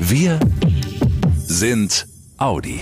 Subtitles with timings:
[0.00, 0.38] Wir
[1.44, 2.06] sind
[2.36, 2.80] Audi.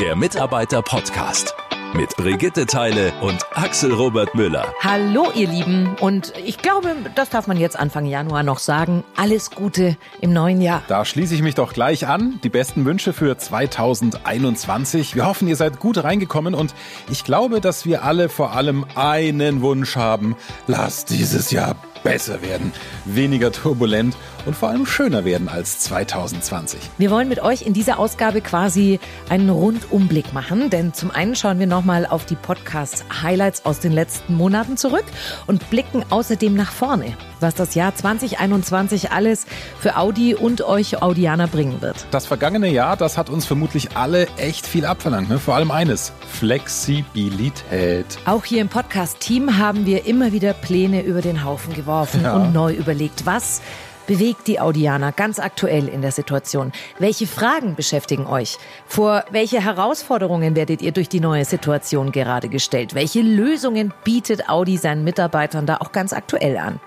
[0.00, 1.54] Der Mitarbeiter-Podcast
[1.94, 4.74] mit Brigitte Teile und Axel Robert Müller.
[4.80, 9.04] Hallo ihr Lieben und ich glaube, das darf man jetzt Anfang Januar noch sagen.
[9.16, 10.82] Alles Gute im neuen Jahr.
[10.88, 12.40] Da schließe ich mich doch gleich an.
[12.42, 15.14] Die besten Wünsche für 2021.
[15.14, 16.74] Wir hoffen, ihr seid gut reingekommen und
[17.08, 20.34] ich glaube, dass wir alle vor allem einen Wunsch haben.
[20.66, 22.72] Lasst dieses Jahr besser werden,
[23.04, 24.16] weniger turbulent
[24.46, 26.80] und vor allem schöner werden als 2020.
[26.98, 28.98] Wir wollen mit euch in dieser Ausgabe quasi
[29.28, 34.34] einen Rundumblick machen, denn zum einen schauen wir nochmal auf die Podcast-Highlights aus den letzten
[34.34, 35.04] Monaten zurück
[35.46, 39.46] und blicken außerdem nach vorne, was das Jahr 2021 alles
[39.78, 42.06] für Audi und euch Audianer bringen wird.
[42.10, 45.38] Das vergangene Jahr, das hat uns vermutlich alle echt viel abverlangt, ne?
[45.38, 48.06] vor allem eines, Flexibilität.
[48.24, 51.89] Auch hier im Podcast-Team haben wir immer wieder Pläne über den Haufen geworfen
[52.22, 52.34] ja.
[52.34, 53.60] und neu überlegt, was
[54.06, 56.72] bewegt die Audianer ganz aktuell in der Situation?
[56.98, 58.58] Welche Fragen beschäftigen euch?
[58.86, 62.94] Vor welche Herausforderungen werdet ihr durch die neue Situation gerade gestellt?
[62.94, 66.80] Welche Lösungen bietet Audi seinen Mitarbeitern da auch ganz aktuell an?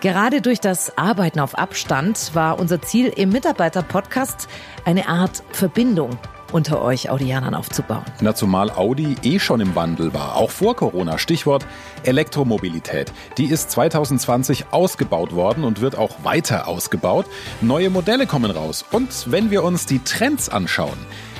[0.00, 4.46] Gerade durch das Arbeiten auf Abstand war unser Ziel im Mitarbeiter-Podcast
[4.84, 6.18] eine Art Verbindung
[6.52, 8.04] unter euch Audianern aufzubauen.
[8.20, 11.18] Na, zumal Audi eh schon im Wandel war, auch vor Corona.
[11.18, 11.66] Stichwort
[12.04, 13.12] Elektromobilität.
[13.36, 17.26] Die ist 2020 ausgebaut worden und wird auch weiter ausgebaut.
[17.60, 18.84] Neue Modelle kommen raus.
[18.90, 20.98] Und wenn wir uns die Trends anschauen,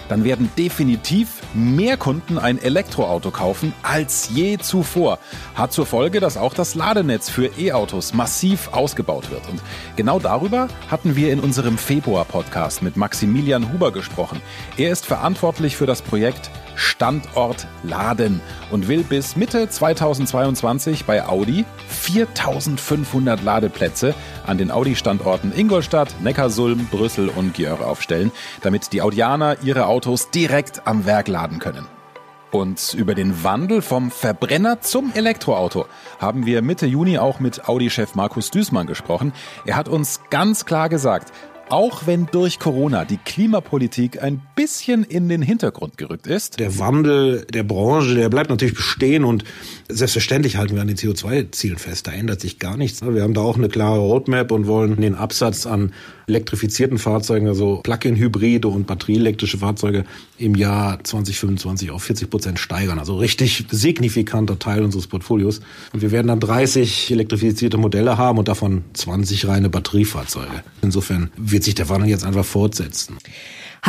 [0.09, 5.19] dann werden definitiv mehr Kunden ein Elektroauto kaufen als je zuvor.
[5.55, 9.49] Hat zur Folge, dass auch das Ladenetz für E-Autos massiv ausgebaut wird.
[9.49, 9.61] Und
[9.97, 14.41] genau darüber hatten wir in unserem Februar-Podcast mit Maximilian Huber gesprochen.
[14.77, 21.65] Er ist verantwortlich für das Projekt Standort Laden und will bis Mitte 2022 bei Audi
[21.89, 24.15] 4500 Ladeplätze
[24.47, 28.31] an den Audi-Standorten Ingolstadt, Neckarsulm, Brüssel und Györ aufstellen,
[28.63, 29.98] damit die Audianer ihre Autos
[30.31, 31.87] direkt am Werk laden können.
[32.51, 35.87] Und über den Wandel vom Verbrenner zum Elektroauto
[36.19, 39.35] haben wir Mitte Juni auch mit Audi-Chef Markus Düßmann gesprochen.
[39.67, 41.33] Er hat uns ganz klar gesagt,
[41.69, 46.59] auch wenn durch Corona die Klimapolitik ein bisschen in den Hintergrund gerückt ist.
[46.59, 49.45] Der Wandel der Branche, der bleibt natürlich bestehen und
[49.89, 52.07] selbstverständlich halten wir an den CO2-Zielen fest.
[52.07, 53.03] Da ändert sich gar nichts.
[53.03, 55.93] Wir haben da auch eine klare Roadmap und wollen den Absatz an
[56.27, 60.05] elektrifizierten Fahrzeugen, also Plug-in-Hybride und batterieelektrische Fahrzeuge
[60.37, 62.99] im Jahr 2025 auf 40 Prozent steigern.
[62.99, 65.61] Also richtig signifikanter Teil unseres Portfolios.
[65.93, 70.63] Und wir werden dann 30 elektrifizierte Modelle haben und davon 20 reine Batteriefahrzeuge.
[70.83, 73.17] Insofern wird sich der Wandel jetzt einfach fortsetzen.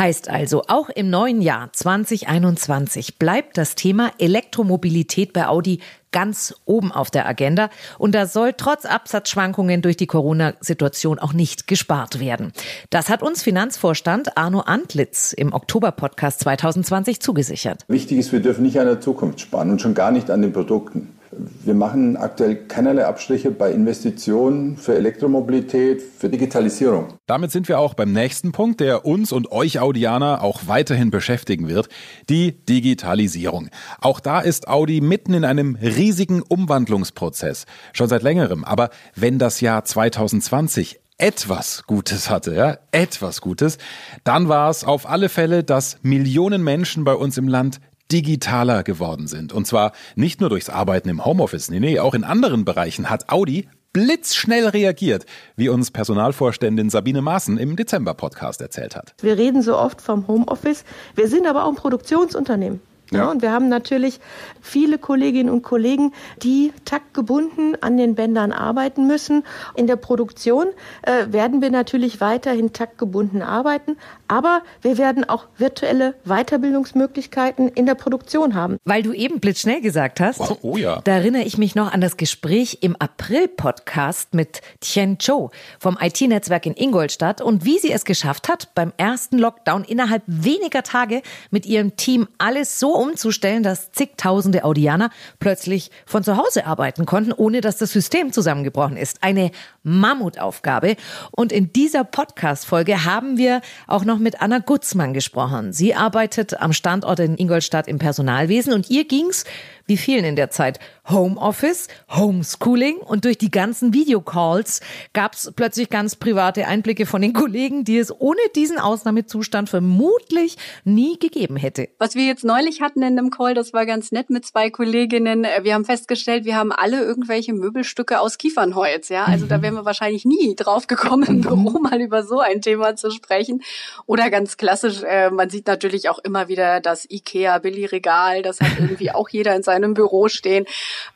[0.00, 5.80] Heißt also, auch im neuen Jahr 2021 bleibt das Thema Elektromobilität bei Audi
[6.10, 7.68] ganz oben auf der Agenda.
[7.98, 12.54] Und da soll trotz Absatzschwankungen durch die Corona-Situation auch nicht gespart werden.
[12.88, 17.84] Das hat uns Finanzvorstand Arno Antlitz im Oktober-Podcast 2020 zugesichert.
[17.86, 20.54] Wichtig ist, wir dürfen nicht an der Zukunft sparen und schon gar nicht an den
[20.54, 21.19] Produkten.
[21.64, 27.14] Wir machen aktuell keinerlei Abstriche bei Investitionen für Elektromobilität, für Digitalisierung.
[27.26, 31.68] Damit sind wir auch beim nächsten Punkt, der uns und euch Audianer auch weiterhin beschäftigen
[31.68, 31.88] wird,
[32.28, 33.70] die Digitalisierung.
[34.00, 38.64] Auch da ist Audi mitten in einem riesigen Umwandlungsprozess, schon seit längerem.
[38.64, 43.78] Aber wenn das Jahr 2020 etwas Gutes hatte, ja, etwas Gutes,
[44.24, 47.80] dann war es auf alle Fälle, dass Millionen Menschen bei uns im Land
[48.12, 49.52] digitaler geworden sind.
[49.52, 53.28] Und zwar nicht nur durchs Arbeiten im Homeoffice, nee, nee, auch in anderen Bereichen hat
[53.30, 55.26] Audi blitzschnell reagiert,
[55.56, 59.14] wie uns Personalvorständin Sabine Maaßen im Dezember-Podcast erzählt hat.
[59.20, 60.84] Wir reden so oft vom Homeoffice.
[61.16, 62.80] Wir sind aber auch ein Produktionsunternehmen.
[63.12, 63.30] Ja.
[63.30, 64.20] und wir haben natürlich
[64.60, 66.12] viele Kolleginnen und Kollegen,
[66.42, 69.44] die taktgebunden an den Bändern arbeiten müssen.
[69.74, 70.66] In der Produktion
[71.02, 73.96] äh, werden wir natürlich weiterhin taktgebunden arbeiten,
[74.28, 78.78] aber wir werden auch virtuelle Weiterbildungsmöglichkeiten in der Produktion haben.
[78.84, 81.00] Weil du eben blitzschnell gesagt hast, oh, oh ja.
[81.02, 86.66] da erinnere ich mich noch an das Gespräch im April-Podcast mit Tien Cho vom IT-Netzwerk
[86.66, 91.66] in Ingolstadt und wie sie es geschafft hat, beim ersten Lockdown innerhalb weniger Tage mit
[91.66, 97.62] ihrem Team alles so umzustellen, dass zigtausende Audianer plötzlich von zu Hause arbeiten konnten, ohne
[97.62, 99.22] dass das System zusammengebrochen ist.
[99.22, 99.50] Eine
[99.82, 100.96] Mammutaufgabe.
[101.30, 105.72] Und in dieser Podcast-Folge haben wir auch noch mit Anna Gutzmann gesprochen.
[105.72, 109.44] Sie arbeitet am Standort in Ingolstadt im Personalwesen und ihr ging's,
[109.86, 110.78] wie vielen in der Zeit,
[111.10, 114.80] Homeoffice, Homeschooling und durch die ganzen Videocalls
[115.12, 120.56] gab es plötzlich ganz private Einblicke von den Kollegen, die es ohne diesen Ausnahmezustand vermutlich
[120.84, 121.88] nie gegeben hätte.
[121.98, 125.46] Was wir jetzt neulich hatten in einem Call, das war ganz nett mit zwei Kolleginnen.
[125.62, 129.24] Wir haben festgestellt, wir haben alle irgendwelche Möbelstücke aus Kiefernholz, ja.
[129.24, 132.96] Also da wären wir wahrscheinlich nie drauf gekommen, im Büro mal über so ein Thema
[132.96, 133.62] zu sprechen.
[134.06, 138.78] Oder ganz klassisch, äh, man sieht natürlich auch immer wieder das IKEA Billigregal, das hat
[138.78, 140.66] irgendwie auch jeder in seinem Büro stehen.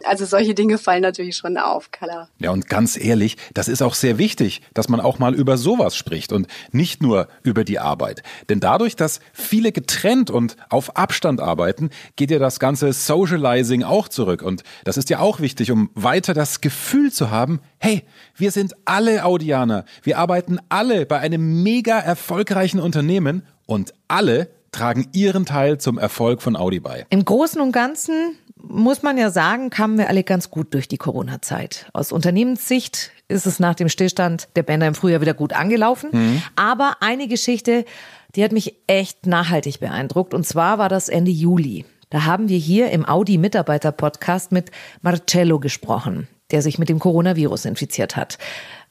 [0.05, 2.29] Also solche Dinge fallen natürlich schon auf, klar.
[2.39, 5.97] Ja, und ganz ehrlich, das ist auch sehr wichtig, dass man auch mal über sowas
[5.97, 8.23] spricht und nicht nur über die Arbeit.
[8.49, 14.09] Denn dadurch, dass viele getrennt und auf Abstand arbeiten, geht ja das ganze Socializing auch
[14.09, 14.43] zurück.
[14.43, 18.03] Und das ist ja auch wichtig, um weiter das Gefühl zu haben, hey,
[18.37, 19.85] wir sind alle Audianer.
[20.03, 26.43] Wir arbeiten alle bei einem mega erfolgreichen Unternehmen und alle tragen ihren Teil zum Erfolg
[26.43, 27.07] von Audi bei.
[27.11, 30.97] Im Großen und Ganzen muss man ja sagen, kamen wir alle ganz gut durch die
[30.97, 31.87] Corona-Zeit.
[31.93, 36.11] Aus Unternehmenssicht ist es nach dem Stillstand der Bänder im Frühjahr wieder gut angelaufen.
[36.13, 36.43] Mhm.
[36.57, 37.85] Aber eine Geschichte,
[38.37, 40.35] die hat mich echt nachhaltig beeindruckt.
[40.35, 41.85] Und zwar war das Ende Juli.
[42.11, 44.71] Da haben wir hier im Audi-Mitarbeiter-Podcast mit
[45.03, 48.39] Marcello gesprochen, der sich mit dem Coronavirus infiziert hat.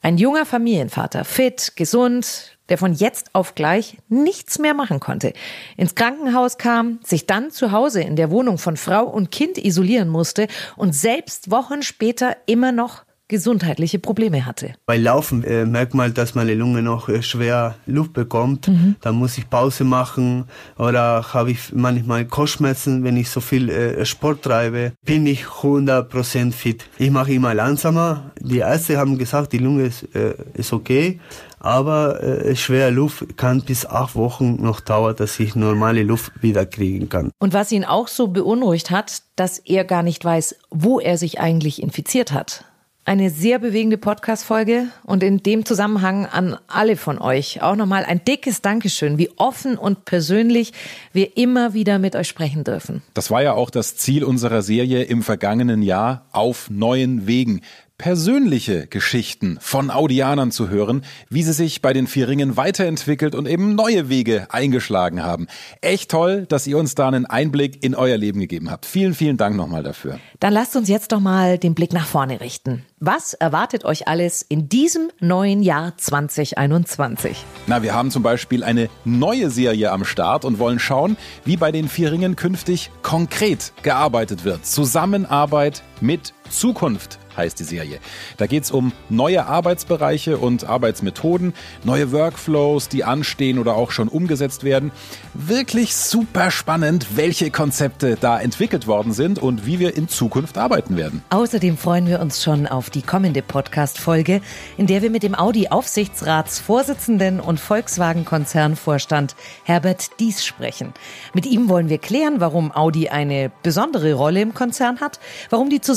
[0.04, 5.32] Ein junger Familienvater, fit, gesund, der von jetzt auf gleich nichts mehr machen konnte,
[5.78, 10.10] ins Krankenhaus kam, sich dann zu Hause in der Wohnung von Frau und Kind isolieren
[10.10, 10.46] musste
[10.76, 14.74] und selbst Wochen später immer noch gesundheitliche Probleme hatte.
[14.86, 18.68] Bei Laufen äh, merkt man, dass meine Lunge noch äh, schwer Luft bekommt.
[18.68, 18.94] Mhm.
[19.00, 20.44] Da muss ich Pause machen
[20.78, 24.92] oder habe ich manchmal Kopfschmerzen, wenn ich so viel äh, Sport treibe.
[25.04, 26.84] Bin ich 100% fit.
[26.98, 28.30] Ich mache immer langsamer.
[28.40, 31.18] Die Ärzte haben gesagt, die Lunge ist, äh, ist okay,
[31.58, 36.66] aber äh, schwere Luft kann bis acht Wochen noch dauern, dass ich normale Luft wieder
[36.66, 37.30] kriegen kann.
[37.38, 41.40] Und was ihn auch so beunruhigt hat, dass er gar nicht weiß, wo er sich
[41.40, 42.64] eigentlich infiziert hat.
[43.06, 48.24] Eine sehr bewegende Podcast-Folge und in dem Zusammenhang an alle von euch auch nochmal ein
[48.24, 50.72] dickes Dankeschön, wie offen und persönlich
[51.12, 53.02] wir immer wieder mit euch sprechen dürfen.
[53.12, 57.60] Das war ja auch das Ziel unserer Serie im vergangenen Jahr auf neuen Wegen
[58.04, 63.48] persönliche Geschichten von Audianern zu hören, wie sie sich bei den vier Ringen weiterentwickelt und
[63.48, 65.46] eben neue Wege eingeschlagen haben.
[65.80, 68.84] Echt toll, dass ihr uns da einen Einblick in euer Leben gegeben habt.
[68.84, 70.20] Vielen, vielen Dank nochmal dafür.
[70.38, 72.84] Dann lasst uns jetzt doch mal den Blick nach vorne richten.
[73.00, 77.42] Was erwartet euch alles in diesem neuen Jahr 2021?
[77.66, 81.16] Na, wir haben zum Beispiel eine neue Serie am Start und wollen schauen,
[81.46, 84.66] wie bei den vier Ringen künftig konkret gearbeitet wird.
[84.66, 87.98] Zusammenarbeit mit Zukunft heißt die Serie.
[88.36, 91.52] Da geht es um neue Arbeitsbereiche und Arbeitsmethoden,
[91.82, 94.92] neue Workflows, die anstehen oder auch schon umgesetzt werden.
[95.32, 100.96] Wirklich super spannend, welche Konzepte da entwickelt worden sind und wie wir in Zukunft arbeiten
[100.96, 101.24] werden.
[101.30, 104.40] Außerdem freuen wir uns schon auf die kommende Podcast-Folge,
[104.76, 109.34] in der wir mit dem Audi-Aufsichtsratsvorsitzenden und Volkswagen-Konzernvorstand
[109.64, 110.92] Herbert Dies sprechen.
[111.32, 115.18] Mit ihm wollen wir klären, warum Audi eine besondere Rolle im Konzern hat,
[115.50, 115.93] warum die Zusammenarbeit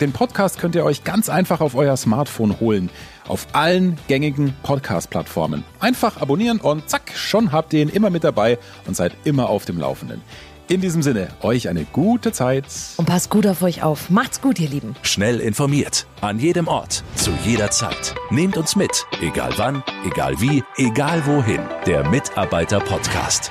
[0.00, 2.90] Den Podcast könnt ihr euch ganz einfach auf euer Smartphone holen.
[3.26, 5.64] Auf allen gängigen Podcast-Plattformen.
[5.80, 9.66] Einfach abonnieren und zack, schon habt ihr ihn immer mit dabei und seid immer auf
[9.66, 10.22] dem Laufenden.
[10.68, 12.66] In diesem Sinne, euch eine gute Zeit.
[12.98, 14.10] Und passt gut auf euch auf.
[14.10, 14.94] Macht's gut, ihr Lieben.
[15.00, 16.06] Schnell informiert.
[16.20, 17.02] An jedem Ort.
[17.14, 18.14] Zu jeder Zeit.
[18.28, 19.06] Nehmt uns mit.
[19.22, 21.62] Egal wann, egal wie, egal wohin.
[21.86, 23.50] Der Mitarbeiter-Podcast.